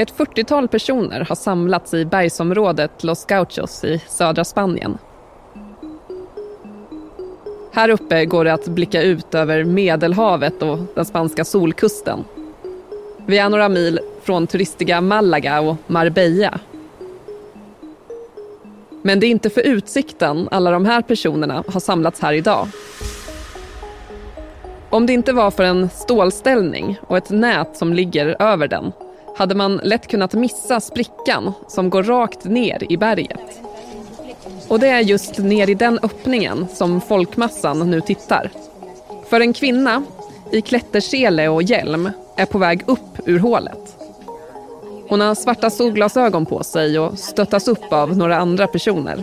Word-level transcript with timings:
Ett 0.00 0.14
40-tal 0.16 0.68
personer 0.68 1.20
har 1.20 1.36
samlats 1.36 1.94
i 1.94 2.04
bergsområdet 2.04 3.04
Los 3.04 3.24
Gauchos 3.24 3.84
i 3.84 4.02
södra 4.08 4.44
Spanien. 4.44 4.98
Här 7.72 7.88
uppe 7.88 8.24
går 8.24 8.44
det 8.44 8.52
att 8.52 8.68
blicka 8.68 9.02
ut 9.02 9.34
över 9.34 9.64
Medelhavet 9.64 10.62
och 10.62 10.78
den 10.94 11.04
spanska 11.04 11.44
solkusten. 11.44 12.24
Vi 13.26 13.38
är 13.38 13.48
några 13.48 13.68
mil 13.68 14.00
från 14.22 14.46
turistiga 14.46 15.00
Malaga 15.00 15.60
och 15.60 15.76
Marbella. 15.86 16.60
Men 19.02 19.20
det 19.20 19.26
är 19.26 19.30
inte 19.30 19.50
för 19.50 19.66
utsikten 19.66 20.48
alla 20.50 20.70
de 20.70 20.86
här 20.86 21.02
personerna 21.02 21.64
har 21.68 21.80
samlats 21.80 22.20
här 22.20 22.32
idag. 22.32 22.68
Om 24.90 25.06
det 25.06 25.12
inte 25.12 25.32
var 25.32 25.50
för 25.50 25.64
en 25.64 25.88
stålställning 25.90 26.98
och 27.02 27.16
ett 27.16 27.30
nät 27.30 27.76
som 27.76 27.92
ligger 27.92 28.36
över 28.42 28.68
den 28.68 28.92
hade 29.38 29.54
man 29.54 29.80
lätt 29.82 30.06
kunnat 30.06 30.34
missa 30.34 30.80
sprickan 30.80 31.52
som 31.68 31.90
går 31.90 32.02
rakt 32.02 32.44
ner 32.44 32.92
i 32.92 32.96
berget. 32.96 33.60
Och 34.68 34.80
det 34.80 34.88
är 34.88 35.00
just 35.00 35.38
ner 35.38 35.70
i 35.70 35.74
den 35.74 35.98
öppningen 36.02 36.66
som 36.74 37.00
folkmassan 37.00 37.90
nu 37.90 38.00
tittar. 38.00 38.50
För 39.30 39.40
en 39.40 39.52
kvinna 39.52 40.02
i 40.52 40.60
klättersele 40.60 41.48
och 41.48 41.62
hjälm 41.62 42.10
är 42.36 42.46
på 42.46 42.58
väg 42.58 42.82
upp 42.86 43.18
ur 43.26 43.38
hålet. 43.38 43.96
Hon 45.08 45.20
har 45.20 45.34
svarta 45.34 45.70
solglasögon 45.70 46.46
på 46.46 46.64
sig 46.64 46.98
och 46.98 47.18
stöttas 47.18 47.68
upp 47.68 47.92
av 47.92 48.16
några 48.16 48.36
andra 48.36 48.66
personer. 48.66 49.22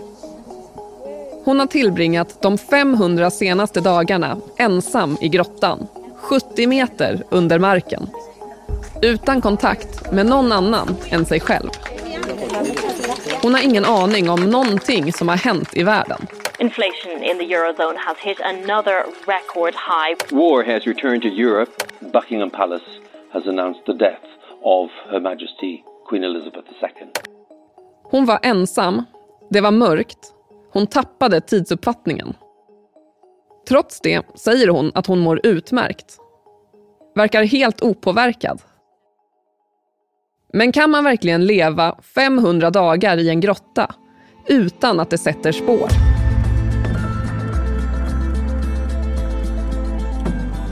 Hon 1.46 1.60
har 1.60 1.68
tillbringat 1.68 2.42
de 2.42 2.58
500 2.58 3.32
senaste 3.32 3.82
dagarna 3.82 4.38
ensam 4.58 5.18
i 5.22 5.30
grottan, 5.30 5.88
70 6.18 6.68
meter 6.68 7.24
under 7.30 7.60
marken. 7.60 8.10
Utan 9.02 9.42
kontakt 9.42 10.12
med 10.12 10.26
någon 10.26 10.52
annan 10.52 10.96
än 11.10 11.26
sig 11.26 11.40
själv. 11.40 11.70
Hon 13.42 13.54
har 13.54 13.62
ingen 13.62 13.86
aning 13.86 14.30
om 14.30 14.50
någonting 14.50 15.14
som 15.14 15.30
har 15.30 15.36
hänt 15.38 15.78
i 15.78 15.84
världen. 15.84 16.28
Inflation 16.60 17.24
in 17.24 17.38
the 17.38 17.54
eurozone 17.54 18.00
has 18.00 18.18
hit 18.18 18.42
another 18.42 19.06
record 19.28 19.74
high. 19.74 20.36
War 20.42 20.64
has 20.64 20.88
returned 20.88 21.22
to 21.22 21.28
Europe. 21.28 21.72
Buckingham 22.00 22.50
Palace 22.50 22.86
has 23.34 23.48
announced 23.48 23.86
the 23.86 23.94
death 23.94 24.26
of 24.62 24.92
Her 25.12 25.20
Majesty 25.20 25.84
Queen 26.10 26.24
Elizabeth 26.24 26.68
II. 26.82 27.08
Hon 28.04 28.26
var 28.26 28.40
ensam, 28.44 29.04
det 29.50 29.62
var 29.62 29.72
mörkt, 29.72 30.34
hon 30.74 30.88
tappade 30.88 31.42
tidsuppfattningen. 31.42 32.34
Trots 33.68 34.02
det 34.02 34.26
säger 34.36 34.68
hon 34.68 34.92
att 34.96 35.08
hon 35.08 35.20
mår 35.20 35.40
utmärkt. 35.44 36.18
Verkar 37.16 37.44
helt 37.44 37.82
opåverkad. 37.82 38.62
Men 40.56 40.72
kan 40.72 40.92
man 40.92 41.04
verkligen 41.04 41.46
leva 41.46 41.96
500 42.16 42.70
dagar 42.70 43.18
i 43.18 43.30
en 43.30 43.40
grotta 43.40 43.96
utan 44.48 45.00
att 45.00 45.10
det 45.10 45.18
sätter 45.18 45.52
spår? 45.52 45.90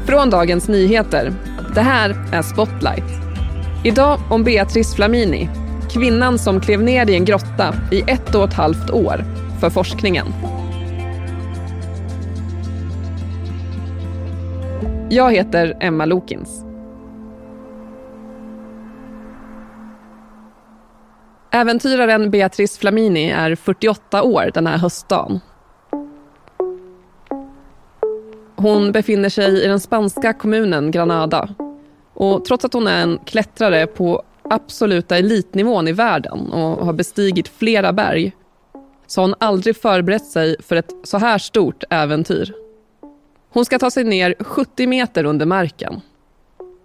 Från 0.06 0.30
Dagens 0.30 0.68
Nyheter. 0.68 1.34
Det 1.76 1.82
här 1.82 2.16
är 2.34 2.42
Spotlight. 2.42 3.04
Idag 3.86 4.20
om 4.30 4.44
Beatrice 4.44 4.96
Flamini, 4.96 5.50
kvinnan 5.94 6.40
som 6.40 6.62
klev 6.62 6.82
ner 6.82 7.10
i 7.10 7.16
en 7.16 7.26
grotta 7.26 7.76
i 7.92 8.02
ett 8.02 8.36
och 8.36 8.44
ett 8.44 8.54
halvt 8.54 8.90
år 8.90 9.26
för 9.60 9.70
forskningen. 9.70 10.28
Jag 15.10 15.32
heter 15.34 15.78
Emma 15.80 16.06
Lokins. 16.06 16.73
Äventyraren 21.56 22.32
Beatrice 22.32 22.78
Flamini 22.78 23.30
är 23.30 23.56
48 23.56 24.24
år 24.24 24.52
den 24.54 24.68
här 24.68 24.78
höstdagen. 24.78 25.40
Hon 28.56 28.92
befinner 28.92 29.30
sig 29.30 29.64
i 29.64 29.68
den 29.68 29.80
spanska 29.80 30.34
kommunen 30.34 30.92
Granada. 30.92 31.50
Och 32.14 32.46
trots 32.46 32.66
att 32.66 32.74
hon 32.74 32.88
är 32.88 33.04
en 33.04 33.20
klättrare 33.26 33.88
på 33.88 34.24
absoluta 34.42 35.18
elitnivån 35.18 35.88
i 35.88 35.92
världen 35.92 36.52
och 36.52 36.86
har 36.86 36.94
bestigit 36.94 37.48
flera 37.48 37.94
berg 37.94 38.32
så 39.08 39.22
har 39.22 39.28
hon 39.28 39.36
aldrig 39.40 39.78
förberett 39.78 40.26
sig 40.26 40.56
för 40.60 40.76
ett 40.76 40.92
så 41.04 41.18
här 41.18 41.38
stort 41.38 41.84
äventyr. 41.90 42.54
Hon 43.50 43.66
ska 43.66 43.80
ta 43.80 43.92
sig 43.92 44.04
ner 44.04 44.36
70 44.40 44.88
meter 44.88 45.24
under 45.24 45.46
marken. 45.46 46.02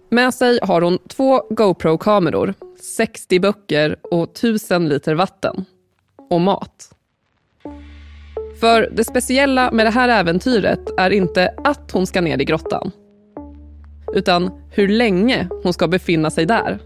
Med 0.09 0.33
sig 0.33 0.59
har 0.61 0.81
hon 0.81 0.97
två 1.07 1.41
GoPro-kameror, 1.49 2.53
60 2.83 3.39
böcker 3.39 3.95
och 4.11 4.23
1000 4.23 4.89
liter 4.89 5.15
vatten. 5.15 5.65
Och 6.29 6.41
mat. 6.41 6.95
För 8.59 8.89
det 8.91 9.03
speciella 9.03 9.71
med 9.71 9.85
det 9.85 9.89
här 9.89 10.09
äventyret 10.09 10.79
är 10.97 11.09
inte 11.09 11.53
att 11.63 11.91
hon 11.91 12.07
ska 12.07 12.21
ner 12.21 12.41
i 12.41 12.45
grottan. 12.45 12.91
Utan 14.13 14.51
hur 14.71 14.87
länge 14.87 15.47
hon 15.63 15.73
ska 15.73 15.87
befinna 15.87 16.29
sig 16.29 16.45
där. 16.45 16.79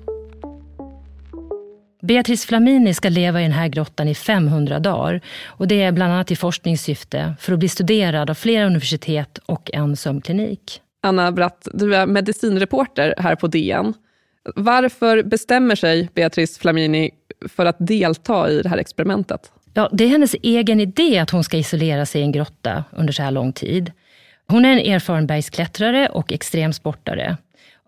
Beatrice 2.02 2.46
Flamini 2.46 2.94
ska 2.94 3.10
leva 3.10 3.40
i 3.40 3.44
den 3.44 3.52
här 3.52 3.68
grottan 3.68 4.08
i 4.08 4.16
500 4.16 4.80
dagar. 4.80 5.22
Och 5.46 5.68
det 5.68 5.84
är 5.84 5.92
bland 5.92 6.14
annat 6.14 6.32
i 6.32 6.36
forskningssyfte 6.36 7.34
för 7.40 7.54
att 7.54 7.60
bli 7.60 7.70
studerad 7.70 8.30
av 8.30 8.34
flera 8.34 8.66
universitet 8.66 9.40
och 9.46 9.70
en 9.74 9.98
sömnklinik. 9.98 10.82
Anna 11.02 11.32
Bratt, 11.32 11.68
du 11.74 11.96
är 11.96 12.06
medicinreporter 12.06 13.14
här 13.18 13.36
på 13.36 13.48
DN. 13.48 13.94
Varför 14.56 15.24
bestämmer 15.24 15.76
sig 15.76 16.10
Beatrice 16.14 16.58
Flamini 16.58 17.12
för 17.50 17.66
att 17.66 17.76
delta 17.80 18.50
i 18.50 18.62
det 18.62 18.70
här 18.70 18.78
experimentet? 18.78 19.52
Ja, 19.74 19.90
det 19.92 20.04
är 20.04 20.08
hennes 20.08 20.36
egen 20.44 20.80
idé 20.80 21.20
att 21.20 21.30
hon 21.30 21.44
ska 21.44 21.58
isolera 21.58 22.06
sig 22.06 22.22
i 22.22 22.24
en 22.24 22.32
grotta 22.32 22.84
under 22.92 23.14
så 23.14 23.24
här 23.24 23.32
lång 23.32 23.54
tid. 23.54 23.92
Hon 24.48 24.66
är 24.66 24.72
en 24.72 24.94
erfaren 24.94 25.28
bergsklättrare 25.28 26.10
och 26.10 26.34
extremsportare. 26.34 27.38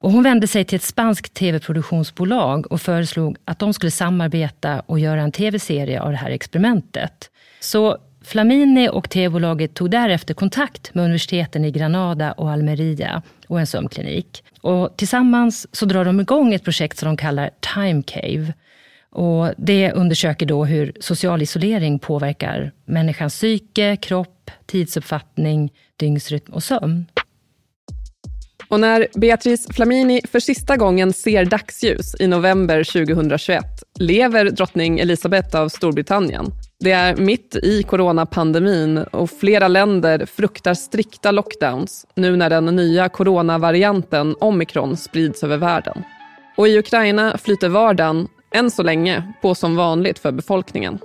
Och 0.02 0.12
hon 0.12 0.24
vände 0.24 0.48
sig 0.48 0.66
till 0.66 0.76
ett 0.76 0.84
spanskt 0.84 1.34
tv-produktionsbolag 1.34 2.72
och 2.72 2.82
föreslog 2.82 3.38
att 3.46 3.60
de 3.60 3.74
skulle 3.74 3.92
samarbeta 3.92 4.80
och 4.80 5.00
göra 5.00 5.22
en 5.22 5.32
tv-serie 5.32 6.02
av 6.02 6.12
det 6.12 6.18
här 6.18 6.30
experimentet. 6.30 7.32
Så 7.60 7.98
Flamini 8.25 8.90
och 8.90 9.09
tv-bolaget 9.09 9.74
tog 9.74 9.91
därefter 9.91 10.34
kontakt 10.34 10.94
med 10.94 11.03
universiteten 11.03 11.66
i 11.66 11.72
Granada 11.72 12.31
och 12.31 12.52
Almeria 12.52 13.22
och 13.47 13.59
en 13.59 13.68
sömnklinik. 13.68 14.44
Och 14.62 14.97
tillsammans 14.97 15.68
så 15.72 15.86
drar 15.86 16.06
de 16.06 16.19
igång 16.19 16.53
ett 16.53 16.63
projekt 16.63 16.97
som 16.97 17.08
de 17.08 17.18
kallar 17.18 17.50
Time 17.74 18.03
Cave. 18.03 18.53
Och 19.12 19.53
det 19.58 19.91
undersöker 19.91 20.46
då 20.46 20.66
hur 20.66 20.94
social 21.00 21.41
isolering 21.41 22.00
påverkar 22.00 22.72
människans 22.86 23.34
psyke, 23.34 23.96
kropp, 23.96 24.52
tidsuppfattning, 24.66 25.74
dygnsrytm 25.97 26.53
och 26.53 26.63
sömn. 26.63 27.06
Och 28.75 28.81
när 28.81 29.08
Beatrice 29.13 29.68
Flamini 29.74 30.22
för 30.31 30.40
sista 30.40 30.78
gången 30.78 31.13
ser 31.13 31.46
dagsljus 31.46 32.16
i 32.19 32.28
november 32.28 32.84
2021 32.84 33.63
lever 34.00 34.46
drottning 34.46 35.00
Elizabeth 35.00 35.56
av 35.56 35.69
Storbritannien. 35.69 36.46
Det 36.80 36.91
är 36.91 37.16
mitt 37.16 37.56
i 37.56 37.84
coronapandemin 37.84 38.97
och 38.97 39.30
flera 39.30 39.68
länder 39.68 40.25
fruktar 40.25 40.74
strikta 40.74 41.31
lockdowns 41.31 42.06
nu 42.16 42.36
när 42.36 42.50
den 42.50 42.66
nya 42.66 43.09
coronavarianten 43.09 44.36
omikron 44.40 44.97
sprids 44.97 45.44
över 45.44 45.57
världen. 45.57 46.03
Och 46.57 46.68
i 46.68 46.78
Ukraina 46.78 47.38
flyter 47.38 47.69
vardagen, 47.69 48.28
än 48.56 48.72
så 48.72 48.84
länge, 48.84 49.34
på 49.42 49.56
som 49.56 49.75
vanligt 49.75 50.19
för 50.19 50.31
befolkningen. 50.31 51.00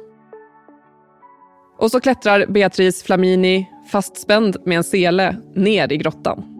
Och 1.79 1.91
så 1.91 2.01
klättrar 2.01 2.47
Beatrice 2.47 3.03
Flamini, 3.03 3.69
fastspänd 3.93 4.57
med 4.65 4.77
en 4.77 4.85
sele, 4.85 5.37
ner 5.55 5.93
i 5.93 5.97
grottan. 5.97 6.60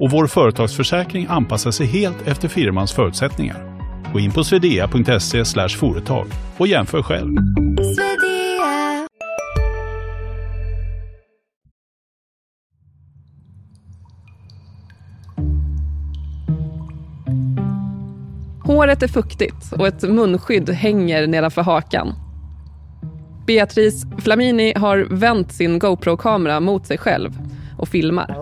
och 0.00 0.10
vår 0.10 0.26
företagsförsäkring 0.26 1.26
anpassar 1.28 1.70
sig 1.70 1.86
helt 1.86 2.26
efter 2.26 2.48
firmans 2.48 2.92
förutsättningar. 2.92 3.78
Gå 4.12 4.20
in 4.20 4.30
på 4.30 4.44
swedea.se 4.44 5.68
företag 5.68 6.26
och 6.56 6.66
jämför 6.66 7.02
själv. 7.02 7.36
Håret 18.64 19.02
är 19.02 19.08
fuktigt 19.08 19.72
och 19.72 19.86
ett 19.86 20.02
munskydd 20.02 20.70
hänger 20.70 21.26
nedanför 21.26 21.62
hakan. 21.62 22.14
Beatrice 23.46 24.06
Flamini 24.18 24.72
har 24.76 25.06
vänt 25.10 25.52
sin 25.52 25.78
GoPro-kamera 25.78 26.60
mot 26.60 26.86
sig 26.86 26.98
själv 26.98 27.30
och 27.78 27.88
filmar. 27.88 28.34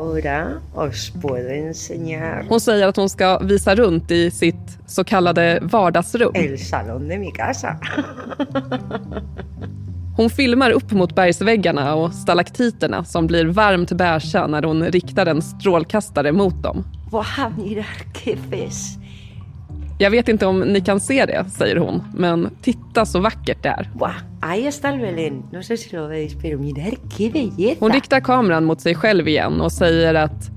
Hon 2.48 2.60
säger 2.60 2.88
att 2.88 2.96
hon 2.96 3.08
ska 3.08 3.38
visa 3.38 3.74
runt 3.74 4.10
i 4.10 4.30
sitt 4.30 4.78
så 4.86 5.04
kallade 5.04 5.58
vardagsrum. 5.62 6.32
Hon 10.16 10.30
filmar 10.30 10.70
upp 10.70 10.92
mot 10.92 11.14
bergsväggarna 11.14 11.94
och 11.94 12.12
stalaktiterna 12.14 13.04
som 13.04 13.26
blir 13.26 13.44
varmt 13.46 13.92
beiga 13.92 14.46
när 14.46 14.62
hon 14.62 14.84
riktar 14.84 15.26
en 15.26 15.42
strålkastare 15.42 16.32
mot 16.32 16.62
dem. 16.62 16.84
Jag 19.98 20.10
vet 20.10 20.28
inte 20.28 20.46
om 20.46 20.60
ni 20.60 20.80
kan 20.80 21.00
se 21.00 21.26
det, 21.26 21.44
säger 21.50 21.76
hon, 21.76 22.02
men 22.14 22.50
titta 22.62 23.06
så 23.06 23.20
vackert 23.20 23.62
det 23.62 23.68
är. 23.68 23.90
Hon 27.80 27.92
riktar 27.92 28.20
kameran 28.20 28.64
mot 28.64 28.80
sig 28.80 28.94
själv 28.94 29.28
igen 29.28 29.60
och 29.60 29.72
säger 29.72 30.14
att 30.14 30.50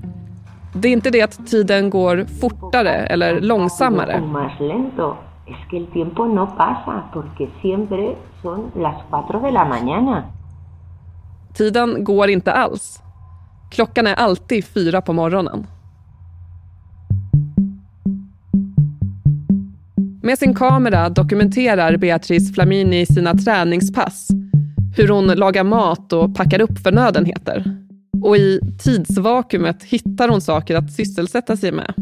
det 0.74 0.88
är 0.88 0.92
inte 0.92 1.10
det 1.10 1.22
att 1.22 1.46
tiden 1.46 1.90
går 1.90 2.26
fortare 2.40 2.90
eller 2.90 3.40
långsammare. 3.40 4.22
Tiden 11.54 12.04
går 12.04 12.30
inte 12.30 12.52
alls. 12.52 13.02
Klockan 13.70 14.06
är 14.06 14.14
alltid 14.14 14.64
fyra 14.64 15.00
på 15.00 15.12
morgonen. 15.12 15.66
Med 20.22 20.38
sin 20.38 20.54
kamera 20.54 21.08
dokumenterar 21.08 21.96
Beatrice 21.96 22.54
Flamini 22.54 23.06
sina 23.06 23.34
träningspass, 23.34 24.28
hur 24.96 25.08
hon 25.08 25.26
lagar 25.26 25.64
mat 25.64 26.12
och 26.12 26.34
packar 26.34 26.60
upp 26.60 26.78
förnödenheter. 26.78 27.76
Och 28.22 28.36
i 28.36 28.60
tidsvakuumet 28.84 29.84
hittar 29.84 30.28
hon 30.28 30.40
saker 30.40 30.76
att 30.76 30.92
sysselsätta 30.92 31.56
sig 31.56 31.72
med. 31.72 31.94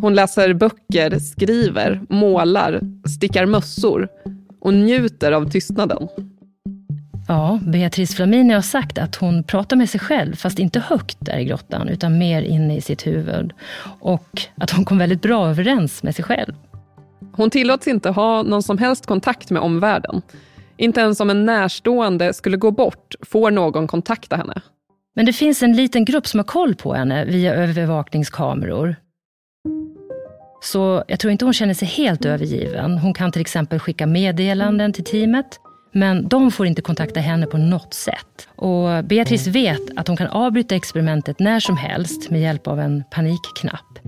Hon 0.00 0.14
läser 0.14 0.54
böcker, 0.54 1.18
skriver, 1.18 2.00
målar, 2.08 2.80
stickar 3.08 3.46
mössor 3.46 4.08
och 4.60 4.74
njuter 4.74 5.32
av 5.32 5.50
tystnaden. 5.50 6.08
Ja, 7.28 7.58
Beatrice 7.62 8.14
Flamini 8.14 8.54
har 8.54 8.60
sagt 8.60 8.98
att 8.98 9.16
hon 9.16 9.44
pratar 9.44 9.76
med 9.76 9.90
sig 9.90 10.00
själv, 10.00 10.34
fast 10.36 10.58
inte 10.58 10.80
högt 10.80 11.16
där 11.20 11.38
i 11.38 11.44
grottan, 11.44 11.88
utan 11.88 12.18
mer 12.18 12.42
inne 12.42 12.76
i 12.76 12.80
sitt 12.80 13.06
huvud. 13.06 13.52
Och 14.00 14.42
att 14.54 14.70
hon 14.70 14.84
kom 14.84 14.98
väldigt 14.98 15.22
bra 15.22 15.48
överens 15.48 16.02
med 16.02 16.14
sig 16.14 16.24
själv. 16.24 16.52
Hon 17.40 17.50
tillåts 17.50 17.88
inte 17.88 18.10
ha 18.10 18.42
någon 18.42 18.62
som 18.62 18.78
helst 18.78 19.06
kontakt 19.06 19.50
med 19.50 19.62
omvärlden. 19.62 20.22
Inte 20.76 21.00
ens 21.00 21.20
om 21.20 21.30
en 21.30 21.46
närstående 21.46 22.32
skulle 22.32 22.56
gå 22.56 22.70
bort 22.70 23.14
får 23.22 23.50
någon 23.50 23.86
kontakta 23.86 24.36
henne. 24.36 24.62
Men 25.16 25.26
det 25.26 25.32
finns 25.32 25.62
en 25.62 25.76
liten 25.76 26.04
grupp 26.04 26.26
som 26.26 26.38
har 26.38 26.44
koll 26.44 26.74
på 26.74 26.94
henne 26.94 27.24
via 27.24 27.54
övervakningskameror. 27.54 28.96
Så 30.62 31.04
jag 31.08 31.20
tror 31.20 31.30
inte 31.32 31.44
hon 31.44 31.54
känner 31.54 31.74
sig 31.74 31.88
helt 31.88 32.24
övergiven. 32.24 32.98
Hon 32.98 33.14
kan 33.14 33.32
till 33.32 33.40
exempel 33.40 33.78
skicka 33.78 34.06
meddelanden 34.06 34.92
till 34.92 35.04
teamet. 35.04 35.60
Men 35.92 36.28
de 36.28 36.50
får 36.50 36.66
inte 36.66 36.82
kontakta 36.82 37.20
henne 37.20 37.46
på 37.46 37.58
något 37.58 37.94
sätt. 37.94 38.48
Och 38.56 39.04
Beatrice 39.04 39.46
vet 39.46 39.96
att 39.96 40.08
hon 40.08 40.16
kan 40.16 40.26
avbryta 40.26 40.74
experimentet 40.74 41.38
när 41.38 41.60
som 41.60 41.76
helst 41.76 42.30
med 42.30 42.40
hjälp 42.40 42.66
av 42.66 42.80
en 42.80 43.04
panikknapp. 43.10 43.98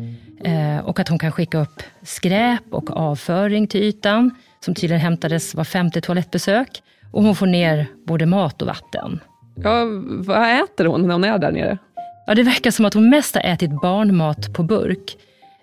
Eh, 0.45 0.79
och 0.85 1.01
att 1.01 1.09
hon 1.09 1.19
kan 1.19 1.33
skicka 1.33 1.59
upp 1.59 1.83
skräp 2.03 2.63
och 2.71 2.97
avföring 2.97 3.67
till 3.67 3.83
ytan, 3.83 4.31
som 4.65 4.75
tydligen 4.75 5.01
hämtades 5.01 5.55
var 5.55 5.65
femte 5.65 6.01
toalettbesök. 6.01 6.83
Och 7.13 7.23
hon 7.23 7.37
får 7.37 7.47
ner 7.47 7.87
både 8.07 8.27
mat 8.27 8.63
och 8.63 8.69
vatten. 8.69 9.21
Ja, 9.63 9.85
vad 10.05 10.63
äter 10.63 10.85
hon 10.85 11.03
när 11.03 11.13
hon 11.13 11.25
är 11.25 11.39
där 11.39 11.53
nere? 11.53 11.79
Ja, 12.27 12.35
det 12.35 12.43
verkar 12.43 12.71
som 12.71 12.85
att 12.85 12.95
hon 12.95 13.11
mest 13.11 13.35
har 13.35 13.43
ätit 13.43 13.71
barnmat 13.83 14.55
på 14.55 14.63
burk. 14.63 15.17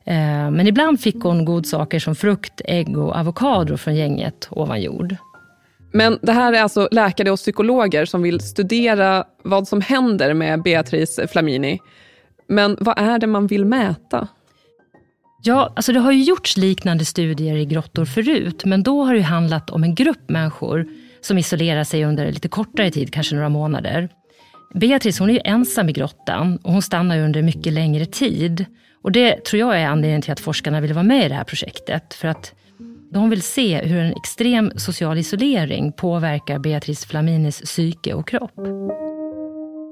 Eh, 0.06 0.52
men 0.52 0.68
ibland 0.68 1.02
fick 1.02 1.24
hon 1.24 1.46
godsaker 1.46 2.00
som 2.00 2.16
frukt, 2.16 2.62
ägg 2.66 2.98
och 2.98 3.16
avokado 3.16 3.78
från 3.78 3.96
gänget 3.96 4.48
ovan 4.52 4.82
jord. 4.82 5.16
Men 5.92 6.20
det 6.22 6.32
här 6.32 6.54
är 6.54 6.62
alltså 6.62 6.88
läkare 6.92 7.32
och 7.32 7.38
psykologer 7.38 8.06
som 8.06 8.22
vill 8.22 8.40
studera 8.40 9.24
vad 9.44 9.68
som 9.68 9.82
händer 9.82 10.34
med 10.34 10.64
Beatrice 10.64 11.20
Flamini. 11.32 11.80
Men 12.48 12.78
vad 12.80 13.00
är 13.00 13.20
det 13.20 13.28
man 13.28 13.48
vill 13.48 13.66
mäta? 13.66 14.28
Ja, 15.42 15.74
alltså 15.76 15.94
det 15.94 16.00
har 16.00 16.12
ju 16.12 16.24
gjorts 16.24 16.58
liknande 16.58 17.06
studier 17.06 17.56
i 17.56 17.66
grottor 17.66 18.06
förut, 18.06 18.66
men 18.66 18.84
då 18.84 19.04
har 19.04 19.14
det 19.14 19.22
handlat 19.22 19.70
om 19.70 19.84
en 19.84 19.96
grupp 19.96 20.30
människor 20.30 20.88
som 21.22 21.38
isolerar 21.38 21.84
sig 21.84 22.06
under 22.06 22.32
lite 22.32 22.48
kortare 22.48 22.92
tid, 22.92 23.14
kanske 23.14 23.36
några 23.36 23.50
månader. 23.50 24.10
Beatrice 24.74 25.20
hon 25.20 25.30
är 25.30 25.34
ju 25.34 25.40
ensam 25.46 25.90
i 25.90 25.92
grottan 25.92 26.58
och 26.64 26.72
hon 26.72 26.82
stannar 26.82 27.20
under 27.20 27.42
mycket 27.42 27.74
längre 27.74 28.06
tid. 28.06 28.66
Och 29.02 29.12
Det 29.12 29.46
tror 29.46 29.60
jag 29.60 29.82
är 29.82 29.88
anledningen 29.88 30.22
till 30.22 30.32
att 30.32 30.40
forskarna 30.40 30.82
vill 30.82 30.94
vara 30.94 31.04
med 31.04 31.26
i 31.26 31.30
det 31.30 31.36
här 31.36 31.44
projektet. 31.44 32.14
För 32.14 32.28
att 32.28 32.54
de 33.12 33.30
vill 33.30 33.42
se 33.42 33.82
hur 33.82 34.00
en 34.00 34.14
extrem 34.16 34.72
social 34.76 35.18
isolering 35.18 35.92
påverkar 35.92 36.60
Beatrice 36.60 37.06
Flaminis 37.06 37.62
psyke 37.62 38.14
och 38.14 38.28
kropp. 38.28 38.52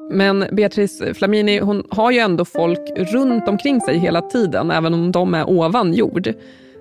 Men 0.09 0.45
Beatrice 0.51 1.13
Flamini 1.13 1.59
hon 1.59 1.83
har 1.89 2.11
ju 2.11 2.19
ändå 2.19 2.45
folk 2.45 2.79
runt 2.95 3.47
omkring 3.47 3.81
sig 3.81 3.97
hela 3.97 4.21
tiden, 4.21 4.71
även 4.71 4.93
om 4.93 5.11
de 5.11 5.33
är 5.33 5.49
ovan 5.49 5.93
jord. 5.93 6.33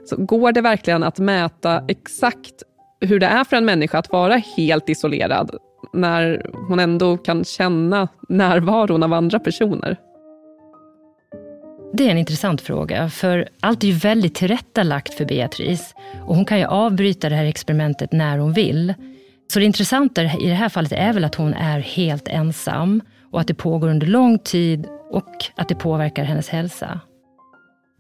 Så 0.05 0.17
går 0.17 0.53
det 0.53 0.61
verkligen 0.61 1.03
att 1.03 1.19
mäta 1.19 1.85
exakt 1.89 2.55
hur 3.01 3.21
det 3.21 3.27
är 3.27 3.45
för 3.45 3.57
en 3.57 3.65
människa 3.65 3.99
att 3.99 4.13
vara 4.13 4.37
helt 4.57 4.89
isolerad 4.89 5.51
när 5.93 6.51
hon 6.69 6.81
ändå 6.81 7.17
kan 7.17 7.45
känna 7.45 8.09
närvaron 8.29 9.03
av 9.03 9.13
andra 9.13 9.39
personer? 9.39 9.97
Det 11.93 12.07
är 12.07 12.11
en 12.11 12.19
intressant 12.19 12.61
fråga, 12.61 13.09
för 13.09 13.49
allt 13.61 13.85
är 13.85 13.89
ju 13.89 13.95
väldigt 13.95 14.35
tillrättalagt 14.35 15.15
för 15.15 15.25
Beatrice. 15.25 15.95
Och 16.27 16.37
hon 16.37 16.45
kan 16.45 16.59
ju 16.59 16.65
avbryta 16.65 17.29
det 17.29 17.37
här 17.37 17.45
experimentet 17.45 18.13
när 18.13 18.39
hon 18.39 18.53
vill. 18.53 18.95
Så 19.53 19.59
det 19.59 19.65
intressanta 19.65 20.23
i 20.23 20.49
det 20.49 20.55
här 20.55 20.69
fallet 20.69 20.93
är 20.93 21.13
väl 21.13 21.25
att 21.25 21.35
hon 21.35 21.55
är 21.55 21.79
helt 21.79 22.29
ensam 22.29 23.03
och 23.31 23.41
att 23.41 23.47
det 23.47 23.55
pågår 23.55 23.89
under 23.89 24.07
lång 24.07 24.39
tid 24.39 24.87
och 25.11 25.45
att 25.55 25.69
det 25.69 25.75
påverkar 25.75 26.25
hennes 26.25 26.49
hälsa. 26.49 27.01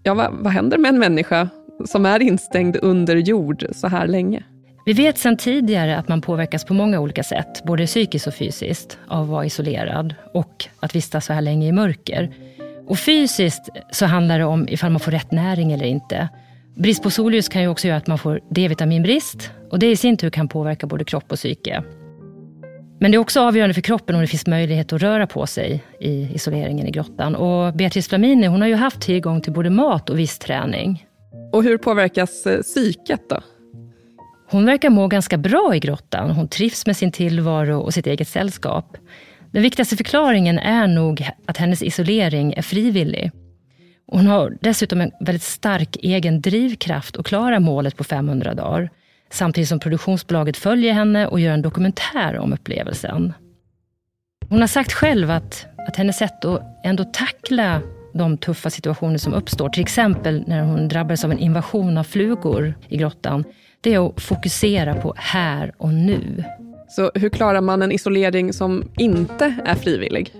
Ja, 0.02 0.14
vad, 0.14 0.32
vad 0.32 0.52
händer 0.52 0.78
med 0.78 0.88
en 0.88 0.98
människa 0.98 1.48
som 1.84 2.06
är 2.06 2.22
instängd 2.22 2.76
under 2.82 3.16
jord 3.16 3.66
så 3.72 3.88
här 3.88 4.06
länge? 4.06 4.44
Vi 4.86 4.92
vet 4.92 5.18
sedan 5.18 5.36
tidigare 5.36 5.96
att 5.96 6.08
man 6.08 6.20
påverkas 6.20 6.64
på 6.64 6.74
många 6.74 7.00
olika 7.00 7.22
sätt, 7.22 7.62
både 7.64 7.86
psykiskt 7.86 8.26
och 8.26 8.34
fysiskt, 8.34 8.98
av 9.08 9.22
att 9.22 9.28
vara 9.28 9.44
isolerad 9.44 10.14
och 10.34 10.66
att 10.80 10.94
vistas 10.94 11.26
så 11.26 11.32
här 11.32 11.40
länge 11.40 11.68
i 11.68 11.72
mörker. 11.72 12.34
Och 12.86 12.98
fysiskt 12.98 13.68
så 13.90 14.06
handlar 14.06 14.38
det 14.38 14.44
om 14.44 14.68
ifall 14.68 14.90
man 14.90 15.00
får 15.00 15.12
rätt 15.12 15.32
näring 15.32 15.72
eller 15.72 15.86
inte. 15.86 16.28
Brist 16.74 17.02
på 17.02 17.10
solljus 17.10 17.48
kan 17.48 17.62
ju 17.62 17.68
också 17.68 17.88
göra 17.88 17.98
att 17.98 18.06
man 18.06 18.18
får 18.18 18.40
D-vitaminbrist 18.48 19.50
och 19.70 19.78
det 19.78 19.90
i 19.90 19.96
sin 19.96 20.16
tur 20.16 20.30
kan 20.30 20.48
påverka 20.48 20.86
både 20.86 21.04
kropp 21.04 21.32
och 21.32 21.36
psyke. 21.36 21.82
Men 23.00 23.10
det 23.10 23.16
är 23.16 23.18
också 23.18 23.40
avgörande 23.40 23.74
för 23.74 23.80
kroppen 23.80 24.14
om 24.14 24.20
det 24.20 24.26
finns 24.26 24.46
möjlighet 24.46 24.92
att 24.92 25.02
röra 25.02 25.26
på 25.26 25.46
sig 25.46 25.84
i 26.00 26.28
isoleringen 26.34 26.86
i 26.86 26.90
grottan. 26.90 27.36
Och 27.36 27.74
Beatrice 27.74 28.08
Flamini 28.08 28.46
hon 28.46 28.60
har 28.60 28.68
ju 28.68 28.74
haft 28.74 29.00
tillgång 29.00 29.40
till 29.40 29.52
både 29.52 29.70
mat 29.70 30.10
och 30.10 30.18
viss 30.18 30.38
träning. 30.38 31.06
Och 31.52 31.62
hur 31.62 31.78
påverkas 31.78 32.46
eh, 32.46 32.60
psyket 32.60 33.20
då? 33.30 33.40
Hon 34.50 34.66
verkar 34.66 34.90
må 34.90 35.08
ganska 35.08 35.38
bra 35.38 35.72
i 35.74 35.78
grottan. 35.78 36.30
Hon 36.30 36.48
trivs 36.48 36.86
med 36.86 36.96
sin 36.96 37.12
tillvaro 37.12 37.80
och 37.80 37.94
sitt 37.94 38.06
eget 38.06 38.28
sällskap. 38.28 38.96
Den 39.52 39.62
viktigaste 39.62 39.96
förklaringen 39.96 40.58
är 40.58 40.86
nog 40.86 41.28
att 41.46 41.56
hennes 41.56 41.82
isolering 41.82 42.52
är 42.52 42.62
frivillig. 42.62 43.30
Hon 44.06 44.26
har 44.26 44.56
dessutom 44.60 45.00
en 45.00 45.10
väldigt 45.20 45.42
stark 45.42 45.96
egen 45.96 46.40
drivkraft 46.40 47.16
att 47.16 47.26
klara 47.26 47.60
målet 47.60 47.96
på 47.96 48.04
500 48.04 48.54
dagar. 48.54 48.90
Samtidigt 49.30 49.68
som 49.68 49.80
produktionsbolaget 49.80 50.56
följer 50.56 50.92
henne 50.92 51.26
och 51.26 51.40
gör 51.40 51.52
en 51.52 51.62
dokumentär 51.62 52.38
om 52.38 52.52
upplevelsen. 52.52 53.32
Hon 54.48 54.60
har 54.60 54.66
sagt 54.66 54.92
själv 54.92 55.30
att, 55.30 55.66
att 55.88 55.96
hennes 55.96 56.16
sätt 56.16 56.44
att 56.44 56.62
ändå 56.84 57.04
tackla 57.04 57.80
de 58.14 58.38
tuffa 58.38 58.70
situationer 58.70 59.18
som 59.18 59.34
uppstår, 59.34 59.68
till 59.68 59.82
exempel 59.82 60.44
när 60.46 60.62
hon 60.62 60.88
drabbades 60.88 61.24
av 61.24 61.30
en 61.32 61.38
invasion 61.38 61.98
av 61.98 62.04
flugor 62.04 62.74
i 62.88 62.96
grottan, 62.96 63.44
det 63.80 63.94
är 63.94 64.08
att 64.08 64.22
fokusera 64.22 64.94
på 64.94 65.14
här 65.16 65.72
och 65.78 65.94
nu. 65.94 66.44
Så 66.88 67.10
hur 67.14 67.28
klarar 67.28 67.60
man 67.60 67.82
en 67.82 67.92
isolering 67.92 68.52
som 68.52 68.84
inte 68.96 69.54
är 69.64 69.74
frivillig? 69.74 70.34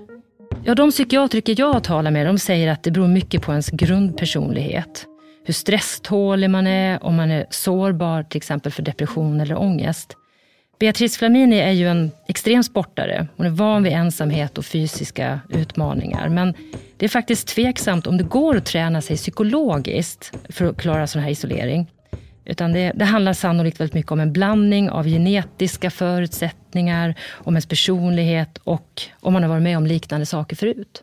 Ja, 0.65 0.75
de 0.75 0.91
psykiatriker 0.91 1.55
jag 1.59 1.73
har 1.73 1.81
talat 1.81 2.13
med 2.13 2.27
de 2.27 2.39
säger 2.39 2.73
att 2.73 2.83
det 2.83 2.91
beror 2.91 3.09
mycket 3.09 3.43
på 3.43 3.53
ens 3.53 3.71
grundpersonlighet. 3.71 5.07
Hur 5.47 5.55
stresstålig 5.55 6.51
man 6.51 6.67
är, 6.67 7.05
om 7.05 7.17
man 7.17 7.31
är 7.31 7.47
sårbar 7.51 8.23
till 8.23 8.37
exempel 8.37 8.73
för 8.73 8.83
depression 8.83 9.41
eller 9.41 9.59
ångest. 9.59 10.17
Beatrice 10.79 11.17
Flamini 11.17 11.59
är 11.59 11.71
ju 11.71 11.89
en 11.89 12.11
extrem 12.29 12.63
sportare. 12.63 13.27
Hon 13.37 13.47
är 13.47 13.51
van 13.51 13.83
vid 13.83 13.93
ensamhet 13.93 14.59
och 14.59 14.65
fysiska 14.65 15.41
utmaningar. 15.49 16.29
Men 16.29 16.55
det 16.97 17.05
är 17.05 17.09
faktiskt 17.09 17.49
tveksamt 17.49 18.07
om 18.07 18.17
det 18.17 18.25
går 18.25 18.57
att 18.57 18.65
träna 18.65 19.01
sig 19.01 19.17
psykologiskt 19.17 20.33
för 20.49 20.65
att 20.65 20.77
klara 20.77 21.07
sån 21.07 21.23
här 21.23 21.31
isolering. 21.31 21.91
Utan 22.45 22.73
det, 22.73 22.93
det 22.95 23.05
handlar 23.05 23.33
sannolikt 23.33 23.81
väldigt 23.81 23.95
mycket 23.95 24.13
om 24.13 24.21
en 24.21 24.33
blandning 24.33 24.91
av 24.91 25.07
genetiska 25.07 25.91
förutsättningar, 25.91 27.15
om 27.33 27.55
ens 27.55 27.67
personlighet 27.67 28.59
och 28.65 29.03
om 29.21 29.33
man 29.33 29.43
har 29.43 29.51
varit 29.51 29.63
med 29.63 29.77
om 29.77 29.87
liknande 29.87 30.27
saker 30.27 30.57
förut. 30.57 31.03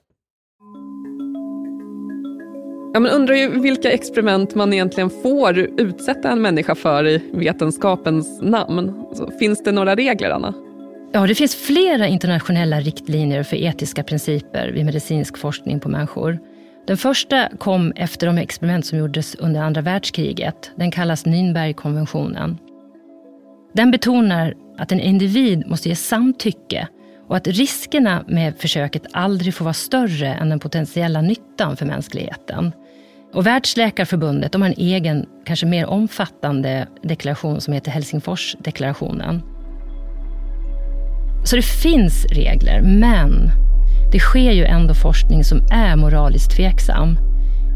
Ja, 2.93 2.99
men 2.99 3.11
undrar 3.11 3.35
ju 3.35 3.59
vilka 3.59 3.91
experiment 3.91 4.55
man 4.55 4.73
egentligen 4.73 5.09
får 5.09 5.57
utsätta 5.59 6.31
en 6.31 6.41
människa 6.41 6.75
för 6.75 7.07
i 7.07 7.21
vetenskapens 7.33 8.41
namn. 8.41 9.05
Alltså, 9.09 9.31
finns 9.39 9.63
det 9.63 9.71
några 9.71 9.95
regler, 9.95 10.29
Anna? 10.29 10.53
Ja, 11.11 11.27
det 11.27 11.35
finns 11.35 11.55
flera 11.55 12.07
internationella 12.07 12.79
riktlinjer 12.79 13.43
för 13.43 13.55
etiska 13.55 14.03
principer 14.03 14.71
vid 14.71 14.85
medicinsk 14.85 15.37
forskning 15.37 15.79
på 15.79 15.89
människor. 15.89 16.39
Den 16.87 16.97
första 16.97 17.49
kom 17.57 17.91
efter 17.95 18.27
de 18.27 18.37
experiment 18.37 18.85
som 18.85 18.97
gjordes 18.97 19.35
under 19.35 19.61
andra 19.61 19.81
världskriget. 19.81 20.71
Den 20.75 20.91
kallas 20.91 21.25
Nürnbergkonventionen. 21.25 22.57
Den 23.73 23.91
betonar 23.91 24.53
att 24.77 24.91
en 24.91 24.99
individ 24.99 25.67
måste 25.67 25.89
ge 25.89 25.95
samtycke 25.95 26.87
och 27.27 27.37
att 27.37 27.47
riskerna 27.47 28.23
med 28.27 28.57
försöket 28.57 29.05
aldrig 29.11 29.53
får 29.53 29.65
vara 29.65 29.73
större 29.73 30.27
än 30.27 30.49
den 30.49 30.59
potentiella 30.59 31.21
nyttan 31.21 31.77
för 31.77 31.85
mänskligheten. 31.85 32.71
Och 33.33 33.45
Världsläkarförbundet 33.45 34.51
de 34.51 34.61
har 34.61 34.69
en 34.69 34.75
egen, 34.77 35.25
kanske 35.45 35.65
mer 35.65 35.85
omfattande 35.85 36.87
deklaration 37.03 37.61
som 37.61 37.73
heter 37.73 37.91
Helsingforsdeklarationen. 37.91 39.41
Så 41.45 41.55
det 41.55 41.61
finns 41.61 42.25
regler, 42.25 42.81
men 42.81 43.51
det 44.11 44.19
sker 44.19 44.51
ju 44.51 44.65
ändå 44.65 44.93
forskning 44.93 45.43
som 45.43 45.61
är 45.71 45.95
moraliskt 45.95 46.51
tveksam. 46.55 47.17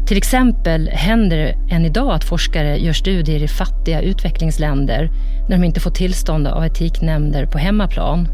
Till 0.08 0.16
exempel 0.16 0.88
händer 0.88 1.36
det 1.36 1.74
än 1.74 1.84
idag 1.84 2.14
att 2.14 2.24
forskare 2.24 2.76
gör 2.76 2.92
studier 2.92 3.42
i 3.42 3.48
fattiga 3.48 4.00
utvecklingsländer 4.00 5.10
när 5.48 5.58
de 5.58 5.64
inte 5.64 5.80
får 5.80 5.90
tillstånd 5.90 6.46
av 6.46 6.64
etiknämnder 6.64 7.46
på 7.46 7.58
hemmaplan. 7.58 8.28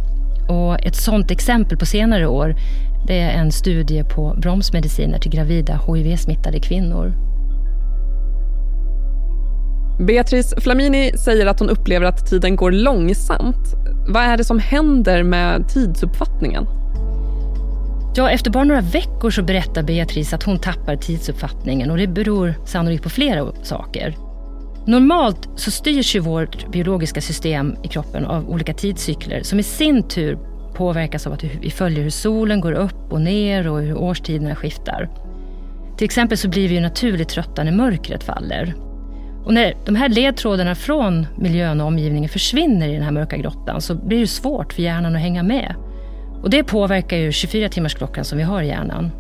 Och 0.49 0.87
ett 0.87 0.97
sådant 0.97 1.31
exempel 1.31 1.79
på 1.79 1.87
senare 1.87 2.27
år 2.27 2.57
det 3.07 3.21
är 3.21 3.31
en 3.31 3.53
studie 3.53 4.05
på 4.05 4.35
bromsmediciner 4.39 5.19
till 5.19 5.31
gravida 5.31 5.81
HIV-smittade 5.87 6.61
kvinnor. 6.61 7.13
Beatrice 9.99 10.55
Flamini 10.59 11.13
säger 11.19 11.47
att 11.47 11.61
hon 11.61 11.71
upplever 11.71 12.07
att 12.07 12.27
tiden 12.27 12.57
går 12.57 12.71
långsamt. 12.71 13.75
Vad 14.09 14.23
är 14.23 14.37
det 14.37 14.45
som 14.45 14.59
händer 14.59 15.23
med 15.23 15.69
tidsuppfattningen? 15.69 16.67
Ja, 18.17 18.31
efter 18.31 18.51
bara 18.51 18.65
några 18.65 18.81
veckor 18.81 19.31
så 19.31 19.43
berättar 19.43 19.83
Beatrice 19.83 20.33
att 20.33 20.43
hon 20.43 20.59
tappar 20.59 20.97
tidsuppfattningen 20.97 21.91
och 21.91 21.97
det 21.97 22.07
beror 22.07 22.55
sannolikt 22.65 23.03
på 23.03 23.11
flera 23.11 23.53
saker. 23.63 24.17
Normalt 24.87 25.49
så 25.57 25.71
styrs 25.71 26.17
ju 26.17 26.21
vårt 26.21 26.71
biologiska 26.71 27.21
system 27.21 27.77
i 27.83 27.89
kroppen 27.89 28.25
av 28.25 28.51
olika 28.51 28.75
tidscykler 28.75 29.43
som 29.43 29.59
i 29.59 29.63
sin 29.63 30.09
tur 30.09 30.39
påverkas 30.75 31.27
av 31.27 31.33
att 31.33 31.45
vi 31.45 31.71
följer 31.71 32.03
hur 32.03 32.11
solen 32.11 32.61
går 32.61 32.73
upp 32.73 33.13
och 33.13 33.21
ner 33.21 33.69
och 33.69 33.81
hur 33.81 33.97
årstiderna 33.97 34.55
skiftar. 34.55 35.11
Till 35.97 36.05
exempel 36.05 36.39
så 36.39 36.49
blir 36.49 36.69
vi 36.69 36.75
ju 36.75 36.81
naturligt 36.81 37.29
trötta 37.29 37.65
när 37.65 37.73
mörkret 37.73 38.25
faller. 38.25 38.75
Och 39.45 39.55
när 39.55 39.75
de 39.87 39.95
här 39.95 40.09
ledtrådarna 40.09 40.75
från 40.75 41.27
miljön 41.37 41.81
och 41.81 41.87
omgivningen 41.87 42.31
försvinner 42.31 42.89
i 42.89 42.93
den 42.93 43.03
här 43.03 43.13
mörka 43.13 43.37
grottan 43.37 43.81
så 43.81 43.95
blir 43.95 44.21
det 44.21 44.27
svårt 44.27 44.73
för 44.73 44.83
hjärnan 44.83 45.17
att 45.17 45.23
hänga 45.23 45.43
med. 45.43 45.75
Och 46.43 46.51
det 46.51 46.65
påverkar 46.65 47.17
ju 47.17 47.31
24-timmarsklockan 47.31 48.23
som 48.23 48.39
vi 48.39 48.45
har 48.45 48.63
i 48.63 48.67
hjärnan. 48.67 49.11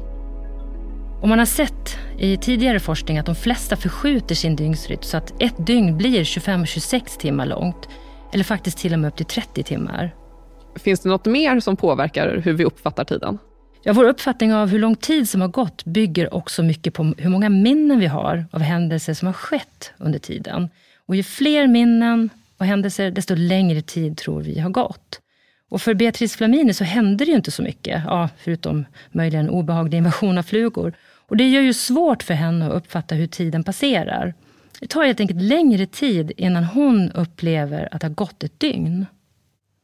Och 1.24 1.28
man 1.28 1.38
har 1.38 1.46
sett 1.46 1.98
i 2.18 2.36
tidigare 2.36 2.80
forskning 2.80 3.18
att 3.18 3.26
de 3.26 3.34
flesta 3.34 3.76
förskjuter 3.76 4.34
sin 4.34 4.56
dygnsrytm 4.56 5.02
så 5.02 5.16
att 5.16 5.42
ett 5.42 5.66
dygn 5.66 5.96
blir 5.96 6.24
25-26 6.24 7.18
timmar 7.18 7.46
långt. 7.46 7.88
Eller 8.32 8.44
faktiskt 8.44 8.78
till 8.78 8.92
och 8.92 8.98
med 8.98 9.08
upp 9.08 9.16
till 9.16 9.26
30 9.26 9.62
timmar. 9.62 10.14
Finns 10.76 11.00
det 11.00 11.08
något 11.08 11.26
mer 11.26 11.60
som 11.60 11.76
påverkar 11.76 12.40
hur 12.44 12.52
vi 12.52 12.64
uppfattar 12.64 13.04
tiden? 13.04 13.38
Ja, 13.82 13.92
vår 13.92 14.04
uppfattning 14.04 14.54
av 14.54 14.68
hur 14.68 14.78
lång 14.78 14.96
tid 14.96 15.28
som 15.28 15.40
har 15.40 15.48
gått 15.48 15.84
bygger 15.84 16.34
också 16.34 16.62
mycket 16.62 16.94
på 16.94 17.14
hur 17.18 17.30
många 17.30 17.48
minnen 17.48 17.98
vi 17.98 18.06
har 18.06 18.44
av 18.50 18.60
händelser 18.60 19.14
som 19.14 19.26
har 19.26 19.32
skett 19.32 19.92
under 19.98 20.18
tiden. 20.18 20.68
Och 21.06 21.16
ju 21.16 21.22
fler 21.22 21.66
minnen 21.66 22.30
och 22.58 22.66
händelser, 22.66 23.10
desto 23.10 23.34
längre 23.34 23.82
tid 23.82 24.16
tror 24.16 24.40
vi 24.40 24.58
har 24.58 24.70
gått. 24.70 25.20
Och 25.68 25.82
för 25.82 25.94
Beatrice 25.94 26.36
Flamini 26.36 26.74
så 26.74 26.84
hände 26.84 27.24
det 27.24 27.30
ju 27.30 27.36
inte 27.36 27.50
så 27.50 27.62
mycket, 27.62 28.02
ja, 28.06 28.28
förutom 28.38 28.84
möjligen 29.12 29.50
obehaglig 29.50 29.98
invasion 29.98 30.38
av 30.38 30.42
flugor. 30.42 30.92
Och 31.28 31.36
det 31.36 31.48
gör 31.48 31.62
ju 31.62 31.72
svårt 31.72 32.22
för 32.22 32.34
henne 32.34 32.66
att 32.66 32.72
uppfatta 32.72 33.14
hur 33.14 33.26
tiden 33.26 33.64
passerar. 33.64 34.34
Det 34.80 34.86
tar 34.86 35.04
helt 35.04 35.20
enkelt 35.20 35.42
längre 35.42 35.86
tid 35.86 36.32
innan 36.36 36.64
hon 36.64 37.10
upplever 37.10 37.88
att 37.90 38.00
det 38.00 38.06
har 38.06 38.14
gått 38.14 38.42
ett 38.42 38.60
dygn. 38.60 39.06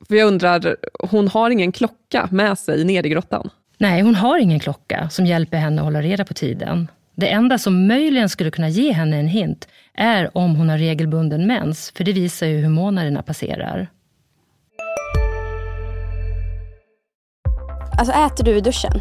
För 0.08 0.14
jag 0.14 0.28
undrar, 0.28 0.76
hon 1.10 1.28
har 1.28 1.50
ingen 1.50 1.72
klocka 1.72 2.28
med 2.30 2.58
sig 2.58 2.84
ner 2.84 3.06
i 3.06 3.08
grottan? 3.08 3.50
Nej, 3.78 4.02
hon 4.02 4.14
har 4.14 4.38
ingen 4.38 4.60
klocka 4.60 5.10
som 5.10 5.26
hjälper 5.26 5.56
henne 5.56 5.80
att 5.80 5.84
hålla 5.84 6.02
reda 6.02 6.24
på 6.24 6.34
tiden. 6.34 6.88
Det 7.14 7.28
enda 7.28 7.58
som 7.58 7.86
möjligen 7.86 8.28
skulle 8.28 8.50
kunna 8.50 8.68
ge 8.68 8.92
henne 8.92 9.16
en 9.16 9.28
hint 9.28 9.68
är 9.94 10.36
om 10.36 10.56
hon 10.56 10.68
har 10.68 10.78
regelbunden 10.78 11.46
mens, 11.46 11.92
för 11.96 12.04
det 12.04 12.12
visar 12.12 12.46
ju 12.46 12.56
hur 12.56 12.68
månaderna 12.68 13.22
passerar. 13.22 13.88
Alltså 17.98 18.14
äter 18.14 18.44
du 18.44 18.56
i 18.56 18.60
duschen? 18.60 19.00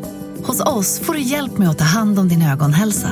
Hos 0.47 0.59
oss 0.77 0.91
får 1.05 1.13
du 1.13 1.19
hjälp 1.19 1.57
med 1.57 1.69
att 1.69 1.77
ta 1.83 1.89
hand 1.99 2.19
om 2.19 2.27
din 2.27 2.43
ögonhälsa. 2.53 3.11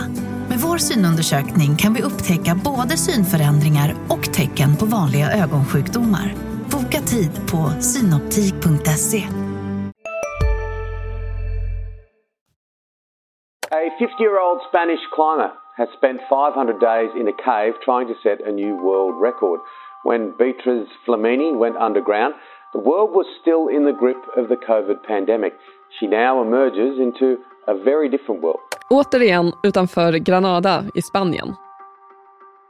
Med 0.50 0.60
vår 0.66 0.78
synundersökning 0.78 1.72
kan 1.82 1.94
vi 1.94 2.02
upptäcka 2.10 2.52
både 2.70 2.94
synförändringar 3.08 3.90
och 4.14 4.24
tecken 4.40 4.72
på 4.80 4.86
vanliga 4.98 5.28
ögonsjukdomar. 5.44 6.28
Boka 6.74 7.00
tid 7.14 7.34
på 7.52 7.60
synoptik.se. 7.92 9.22
A 13.72 13.82
50 14.00 14.24
year 14.24 14.38
old 14.48 14.62
Spanish 14.70 15.04
climber 15.16 15.52
has 15.80 15.90
spent 15.98 16.20
500 16.30 16.80
days 16.92 17.12
in 17.20 17.28
a 17.34 17.36
cave 17.50 17.74
trying 17.86 18.08
to 18.12 18.16
set 18.26 18.40
a 18.50 18.52
new 18.62 18.74
world 18.88 19.16
record. 19.28 19.60
When 20.10 20.22
Beatriz 20.40 20.88
Flamini 21.06 21.50
went 21.64 21.78
underground, 21.88 22.34
the 22.74 22.84
world 22.90 23.12
was 23.20 23.28
still 23.42 23.64
in 23.76 23.84
the 23.86 23.98
grip 24.02 24.22
of 24.40 24.48
the 24.52 24.60
COVID 24.70 25.00
pandemic. 25.12 25.54
She 25.92 26.08
now 26.08 26.42
emerges 26.42 27.00
into 27.00 27.38
a 27.68 27.74
very 27.74 28.10
different 28.10 28.44
world. 28.44 28.60
Återigen 28.90 29.54
utanför 29.64 30.14
Granada 30.14 30.86
i 30.96 31.02
Spanien. 31.02 31.56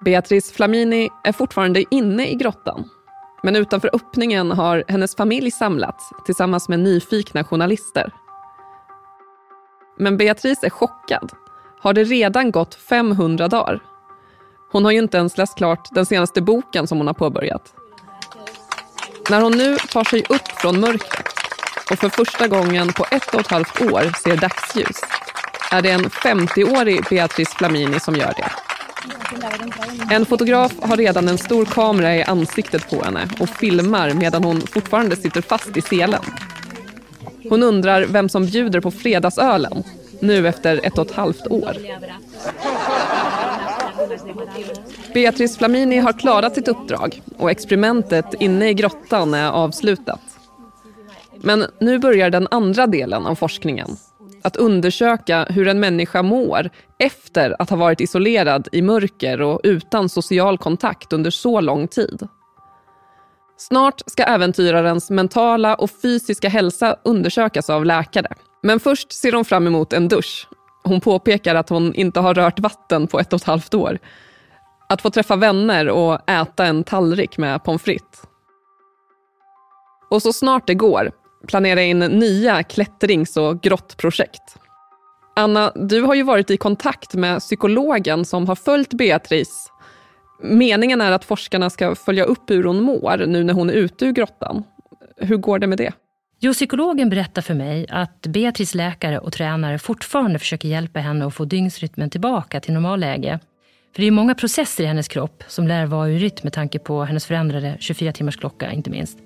Beatrice 0.05 0.51
Flamini 0.51 1.09
är 1.23 1.31
fortfarande 1.31 1.83
inne 1.91 2.27
i 2.27 2.35
grottan. 2.35 2.89
Men 3.43 3.55
utanför 3.55 3.89
öppningen 3.93 4.51
har 4.51 4.83
hennes 4.87 5.15
familj 5.15 5.51
samlats 5.51 6.09
tillsammans 6.25 6.69
med 6.69 6.79
nyfikna 6.79 7.43
journalister. 7.43 8.13
Men 9.97 10.17
Beatrice 10.17 10.63
är 10.63 10.69
chockad. 10.69 11.31
Har 11.81 11.93
det 11.93 12.03
redan 12.03 12.51
gått 12.51 12.75
500 12.75 13.47
dagar? 13.47 13.79
Hon 14.71 14.85
har 14.85 14.91
ju 14.91 14.97
inte 14.97 15.17
ens 15.17 15.37
läst 15.37 15.57
klart 15.57 15.87
den 15.91 16.05
senaste 16.05 16.41
boken 16.41 16.87
som 16.87 16.97
hon 16.97 17.07
har 17.07 17.13
påbörjat. 17.13 17.73
När 19.29 19.41
hon 19.41 19.51
nu 19.51 19.75
tar 19.75 20.03
sig 20.03 20.23
upp 20.29 20.47
från 20.47 20.79
mörkret 20.79 21.28
och 21.91 21.99
för 21.99 22.09
första 22.09 22.47
gången 22.47 22.93
på 22.93 23.05
ett 23.11 23.33
och 23.33 23.39
ett 23.39 23.51
halvt 23.51 23.81
år 23.81 24.11
ser 24.23 24.37
dagsljus 24.37 25.01
är 25.71 25.81
det 25.81 25.89
en 25.89 26.05
50-årig 26.05 27.03
Beatrice 27.09 27.49
Flamini 27.49 27.99
som 27.99 28.15
gör 28.15 28.33
det. 28.37 28.51
En 30.15 30.25
fotograf 30.25 30.71
har 30.81 30.97
redan 30.97 31.27
en 31.27 31.37
stor 31.37 31.65
kamera 31.65 32.15
i 32.15 32.23
ansiktet 32.23 32.89
på 32.89 33.03
henne 33.03 33.29
och 33.39 33.49
filmar 33.49 34.13
medan 34.13 34.43
hon 34.43 34.61
fortfarande 34.61 35.15
sitter 35.15 35.41
fast 35.41 35.77
i 35.77 35.81
selen. 35.81 36.23
Hon 37.49 37.63
undrar 37.63 38.05
vem 38.05 38.29
som 38.29 38.45
bjuder 38.45 38.79
på 38.79 38.91
fredagsölen 38.91 39.83
nu 40.19 40.47
efter 40.47 40.81
ett 40.83 40.97
och 40.97 41.05
ett 41.05 41.15
halvt 41.15 41.47
år. 41.47 41.77
Beatrice 45.13 45.57
Flamini 45.57 45.97
har 45.97 46.13
klarat 46.13 46.55
sitt 46.55 46.67
uppdrag 46.67 47.21
och 47.37 47.51
experimentet 47.51 48.25
inne 48.39 48.69
i 48.69 48.73
grottan 48.73 49.33
är 49.33 49.51
avslutat. 49.51 50.38
Men 51.43 51.65
nu 51.79 51.99
börjar 51.99 52.29
den 52.29 52.47
andra 52.51 52.87
delen 52.87 53.25
av 53.25 53.35
forskningen. 53.35 53.87
Att 54.43 54.55
undersöka 54.55 55.45
hur 55.49 55.67
en 55.67 55.79
människa 55.79 56.23
mår 56.23 56.69
efter 56.99 57.55
att 57.61 57.69
ha 57.69 57.77
varit 57.77 58.01
isolerad 58.01 58.67
i 58.71 58.81
mörker 58.81 59.41
och 59.41 59.61
utan 59.63 60.09
social 60.09 60.57
kontakt 60.57 61.13
under 61.13 61.31
så 61.31 61.61
lång 61.61 61.87
tid. 61.87 62.27
Snart 63.57 64.01
ska 64.05 64.23
äventyrarens 64.23 65.09
mentala 65.09 65.75
och 65.75 65.91
fysiska 66.01 66.49
hälsa 66.49 66.95
undersökas 67.03 67.69
av 67.69 67.85
läkare. 67.85 68.33
Men 68.63 68.79
först 68.79 69.11
ser 69.11 69.31
hon 69.31 69.45
fram 69.45 69.67
emot 69.67 69.93
en 69.93 70.07
dusch. 70.07 70.47
Hon 70.83 71.01
påpekar 71.01 71.55
att 71.55 71.69
hon 71.69 71.95
inte 71.95 72.19
har 72.19 72.33
rört 72.33 72.59
vatten 72.59 73.07
på 73.07 73.19
ett 73.19 73.33
och 73.33 73.39
ett 73.41 73.47
halvt 73.47 73.73
år. 73.73 73.99
Att 74.89 75.01
få 75.01 75.09
träffa 75.09 75.35
vänner 75.35 75.89
och 75.89 76.29
äta 76.29 76.65
en 76.65 76.83
tallrik 76.83 77.37
med 77.37 77.63
pommes 77.63 77.81
frites. 77.81 78.23
Och 80.09 80.21
så 80.21 80.33
snart 80.33 80.67
det 80.67 80.73
går 80.73 81.11
planera 81.47 81.81
in 81.81 81.99
nya 81.99 82.63
klättrings 82.63 83.37
och 83.37 83.61
grottprojekt. 83.61 84.57
Anna, 85.35 85.71
du 85.75 86.01
har 86.01 86.15
ju 86.15 86.23
varit 86.23 86.51
i 86.51 86.57
kontakt 86.57 87.13
med 87.13 87.39
psykologen 87.39 88.25
som 88.25 88.47
har 88.47 88.55
följt 88.55 88.93
Beatrice. 88.93 89.71
Meningen 90.43 91.01
är 91.01 91.11
att 91.11 91.25
forskarna 91.25 91.69
ska 91.69 91.95
följa 91.95 92.23
upp 92.23 92.49
hur 92.49 92.63
hon 92.63 92.81
mår 92.81 93.25
nu 93.27 93.43
när 93.43 93.53
hon 93.53 93.69
är 93.69 93.73
ute 93.73 94.05
ur 94.05 94.11
grottan. 94.11 94.63
Hur 95.17 95.37
går 95.37 95.59
det 95.59 95.67
med 95.67 95.77
det? 95.77 95.93
Jo, 96.39 96.53
psykologen 96.53 97.09
berättar 97.09 97.41
för 97.41 97.53
mig 97.53 97.85
att 97.89 98.21
Beatrice 98.21 98.75
läkare 98.75 99.19
och 99.19 99.33
tränare 99.33 99.79
fortfarande 99.79 100.39
försöker 100.39 100.67
hjälpa 100.67 100.99
henne 100.99 101.25
att 101.25 101.35
få 101.35 101.45
dygnsrytmen 101.45 102.09
tillbaka 102.09 102.59
till 102.59 102.73
normalläge. 102.73 103.39
För 103.95 104.01
det 104.01 104.07
är 104.07 104.11
många 104.11 104.35
processer 104.35 104.83
i 104.83 104.87
hennes 104.87 105.07
kropp 105.07 105.43
som 105.47 105.67
lär 105.67 105.85
vara 105.85 106.09
ur 106.09 106.19
rytm 106.19 106.39
med 106.43 106.53
tanke 106.53 106.79
på 106.79 107.03
hennes 107.03 107.25
förändrade 107.25 107.77
24 107.79 108.11
timmars 108.11 108.37
klocka 108.37 108.71
inte 108.71 108.89
minst. 108.89 109.17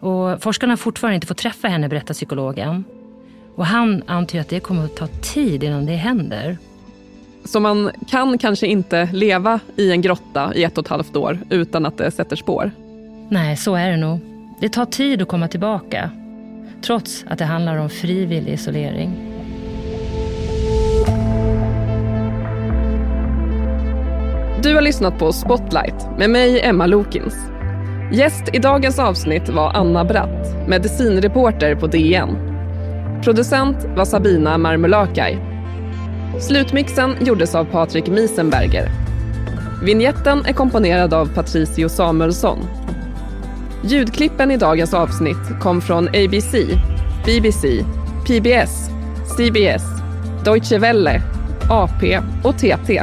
Och 0.00 0.42
forskarna 0.42 0.72
har 0.72 0.76
fortfarande 0.76 1.14
inte 1.14 1.26
fått 1.26 1.38
träffa 1.38 1.68
henne, 1.68 1.88
berättar 1.88 2.14
psykologen. 2.14 2.84
Och 3.54 3.66
han 3.66 4.02
antyder 4.06 4.40
att 4.40 4.48
det 4.48 4.60
kommer 4.60 4.84
att 4.84 4.96
ta 4.96 5.06
tid 5.06 5.62
innan 5.62 5.86
det 5.86 5.96
händer. 5.96 6.58
Så 7.44 7.60
man 7.60 7.90
kan 8.08 8.38
kanske 8.38 8.66
inte 8.66 9.08
leva 9.12 9.60
i 9.76 9.92
en 9.92 10.02
grotta 10.02 10.54
i 10.54 10.64
ett 10.64 10.78
och 10.78 10.84
ett 10.84 10.90
halvt 10.90 11.16
år 11.16 11.38
utan 11.50 11.86
att 11.86 11.98
det 11.98 12.10
sätter 12.10 12.36
spår? 12.36 12.70
Nej, 13.28 13.56
så 13.56 13.74
är 13.74 13.90
det 13.90 13.96
nog. 13.96 14.20
Det 14.60 14.68
tar 14.68 14.86
tid 14.86 15.22
att 15.22 15.28
komma 15.28 15.48
tillbaka. 15.48 16.10
Trots 16.82 17.24
att 17.28 17.38
det 17.38 17.44
handlar 17.44 17.76
om 17.76 17.90
frivillig 17.90 18.52
isolering. 18.52 19.26
Du 24.62 24.74
har 24.74 24.82
lyssnat 24.82 25.18
på 25.18 25.32
Spotlight 25.32 26.18
med 26.18 26.30
mig, 26.30 26.60
Emma 26.60 26.86
Lokins. 26.86 27.34
Gäst 28.12 28.44
i 28.52 28.58
dagens 28.58 28.98
avsnitt 28.98 29.48
var 29.48 29.70
Anna 29.70 30.04
Bratt, 30.04 30.68
medicinreporter 30.68 31.74
på 31.74 31.86
DN. 31.86 32.28
Producent 33.24 33.76
var 33.96 34.04
Sabina 34.04 34.58
Marmulakai. 34.58 35.38
Slutmixen 36.40 37.14
gjordes 37.20 37.54
av 37.54 37.64
Patrik 37.64 38.08
Miesenberger. 38.08 38.88
Vinjetten 39.82 40.44
är 40.46 40.52
komponerad 40.52 41.14
av 41.14 41.34
Patricio 41.34 41.88
Samuelsson. 41.88 42.58
Ljudklippen 43.84 44.50
i 44.50 44.56
dagens 44.56 44.94
avsnitt 44.94 45.60
kom 45.60 45.80
från 45.80 46.08
ABC, 46.08 46.54
BBC, 47.24 47.84
PBS, 48.26 48.90
CBS, 49.36 49.82
Deutsche 50.44 50.78
Welle, 50.78 51.22
AP 51.68 52.20
och 52.44 52.58
TT. 52.58 53.02